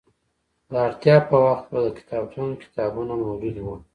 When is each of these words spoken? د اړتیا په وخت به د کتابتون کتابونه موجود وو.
د 0.69 0.71
اړتیا 0.85 1.15
په 1.29 1.35
وخت 1.45 1.65
به 1.71 1.79
د 1.85 1.87
کتابتون 1.97 2.49
کتابونه 2.63 3.13
موجود 3.25 3.55
وو. 3.59 3.75